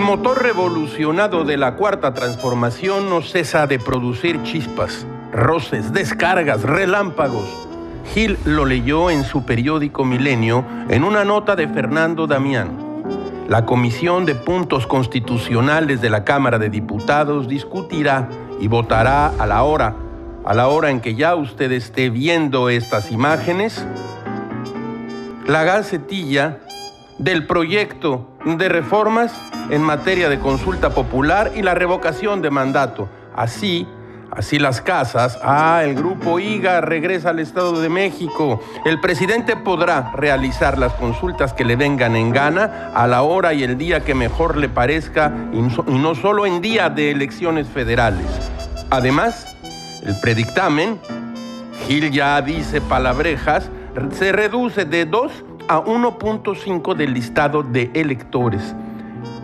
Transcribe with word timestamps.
motor 0.00 0.42
revolucionado 0.42 1.44
de 1.44 1.56
la 1.56 1.76
cuarta 1.76 2.12
transformación 2.12 3.08
no 3.08 3.22
cesa 3.22 3.68
de 3.68 3.78
producir 3.78 4.42
chispas, 4.42 5.06
roces, 5.30 5.92
descargas, 5.92 6.62
relámpagos. 6.62 7.46
Gil 8.12 8.36
lo 8.44 8.64
leyó 8.64 9.10
en 9.10 9.22
su 9.22 9.44
periódico 9.44 10.04
Milenio 10.04 10.64
en 10.88 11.04
una 11.04 11.24
nota 11.24 11.54
de 11.54 11.68
Fernando 11.68 12.26
Damián. 12.26 12.76
La 13.48 13.64
Comisión 13.64 14.26
de 14.26 14.34
Puntos 14.34 14.88
Constitucionales 14.88 16.00
de 16.00 16.10
la 16.10 16.24
Cámara 16.24 16.58
de 16.58 16.68
Diputados 16.68 17.46
discutirá 17.46 18.28
y 18.60 18.66
votará 18.66 19.28
a 19.38 19.46
la 19.46 19.62
hora, 19.62 19.94
a 20.44 20.52
la 20.52 20.66
hora 20.66 20.90
en 20.90 21.00
que 21.00 21.14
ya 21.14 21.36
usted 21.36 21.70
esté 21.70 22.10
viendo 22.10 22.70
estas 22.70 23.12
imágenes, 23.12 23.86
la 25.46 25.62
gacetilla 25.62 26.58
del 27.18 27.46
proyecto 27.46 28.28
de 28.44 28.68
reformas 28.68 29.32
en 29.70 29.82
materia 29.82 30.28
de 30.28 30.38
consulta 30.38 30.90
popular 30.90 31.52
y 31.54 31.62
la 31.62 31.74
revocación 31.74 32.42
de 32.42 32.50
mandato. 32.50 33.08
Así, 33.34 33.86
así 34.30 34.58
las 34.58 34.80
casas. 34.80 35.38
Ah, 35.42 35.82
el 35.84 35.94
grupo 35.94 36.38
IGA 36.38 36.80
regresa 36.80 37.30
al 37.30 37.38
Estado 37.38 37.80
de 37.80 37.88
México. 37.88 38.60
El 38.84 39.00
presidente 39.00 39.56
podrá 39.56 40.12
realizar 40.14 40.78
las 40.78 40.92
consultas 40.94 41.52
que 41.52 41.64
le 41.64 41.76
vengan 41.76 42.16
en 42.16 42.30
gana 42.30 42.90
a 42.94 43.06
la 43.06 43.22
hora 43.22 43.54
y 43.54 43.62
el 43.62 43.78
día 43.78 44.00
que 44.00 44.14
mejor 44.14 44.56
le 44.56 44.68
parezca 44.68 45.32
y 45.52 45.60
no 45.92 46.14
solo 46.14 46.46
en 46.46 46.60
día 46.60 46.90
de 46.90 47.10
elecciones 47.10 47.66
federales. 47.68 48.26
Además, 48.90 49.56
el 50.04 50.18
predictamen, 50.20 51.00
Gil 51.86 52.10
ya 52.10 52.40
dice 52.42 52.80
palabrejas, 52.80 53.70
se 54.12 54.30
reduce 54.30 54.84
de 54.84 55.06
2 55.06 55.32
a 55.68 55.82
1.5 55.82 56.94
del 56.94 57.14
listado 57.14 57.62
de 57.62 57.90
electores. 57.94 58.74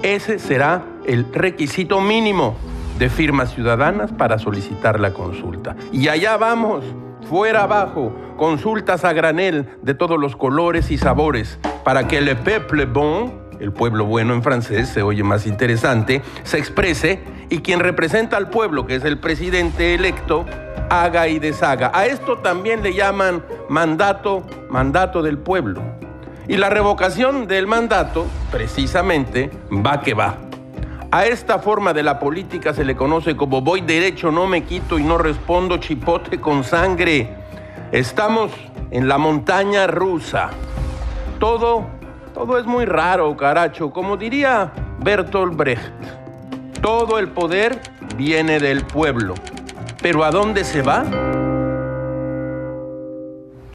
Ese 0.03 0.39
será 0.39 0.85
el 1.05 1.33
requisito 1.33 2.01
mínimo 2.01 2.57
de 2.99 3.09
firmas 3.09 3.53
ciudadanas 3.55 4.13
para 4.13 4.39
solicitar 4.39 5.01
la 5.01 5.13
consulta. 5.13 5.77
Y 5.93 6.09
allá 6.09 6.37
vamos, 6.37 6.85
fuera 7.29 7.65
abajo, 7.65 8.15
consultas 8.37 9.05
a 9.05 9.13
granel 9.13 9.69
de 9.83 9.95
todos 9.95 10.19
los 10.19 10.37
colores 10.37 10.91
y 10.91 10.99
sabores, 10.99 11.59
para 11.85 12.07
que 12.07 12.21
le 12.21 12.37
peuple 12.37 12.87
bon, 12.87 13.41
el 13.61 13.73
pueblo 13.73 14.05
bueno 14.05 14.35
en 14.35 14.43
francés 14.43 14.89
se 14.89 15.03
oye 15.03 15.23
más 15.23 15.47
interesante, 15.47 16.23
se 16.43 16.59
exprese 16.59 17.21
y 17.49 17.59
quien 17.59 17.81
representa 17.81 18.37
al 18.37 18.51
pueblo, 18.51 18.87
que 18.87 18.97
es 18.97 19.05
el 19.05 19.19
presidente 19.19 19.95
electo, 19.95 20.45
haga 20.91 21.29
y 21.29 21.39
deshaga. 21.39 21.91
A 21.95 22.07
esto 22.07 22.39
también 22.39 22.83
le 22.83 22.93
llaman 22.93 23.45
mandato, 23.69 24.45
mandato 24.69 25.23
del 25.23 25.39
pueblo. 25.39 25.83
Y 26.49 26.57
la 26.57 26.71
revocación 26.71 27.47
del 27.47 27.67
mandato, 27.67 28.27
precisamente, 28.51 29.51
va 29.71 30.01
que 30.01 30.15
va. 30.15 30.37
A 31.11 31.27
esta 31.27 31.59
forma 31.59 31.93
de 31.93 32.03
la 32.03 32.19
política 32.19 32.73
se 32.73 32.85
le 32.85 32.97
conoce 32.97 33.37
como 33.37 33.61
voy 33.61 33.83
derecho, 33.83 34.31
no 34.31 34.47
me 34.47 34.65
quito 34.65 34.99
y 34.99 35.05
no 35.05 35.19
respondo 35.19 35.77
chipote 35.77 36.41
con 36.41 36.65
sangre. 36.65 37.29
Estamos 37.93 38.51
en 38.91 39.09
la 39.09 39.19
montaña 39.19 39.87
rusa. 39.87 40.51
Todo, 41.39 41.85
todo 42.33 42.59
es 42.59 42.65
muy 42.65 42.87
raro, 42.87 43.37
caracho. 43.37 43.91
Como 43.91 44.17
diría 44.17 44.73
Bertolt 45.01 45.55
Brecht, 45.55 45.93
todo 46.81 47.19
el 47.19 47.29
poder 47.29 47.79
viene 48.17 48.59
del 48.59 48.85
pueblo. 48.85 49.35
Pero 50.01 50.25
¿a 50.25 50.31
dónde 50.31 50.65
se 50.65 50.83
va? 50.83 51.05